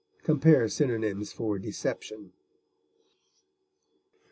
Compare 0.23 0.67
synonyms 0.67 1.31
for 1.31 1.59
DECEPTION. 1.59 2.33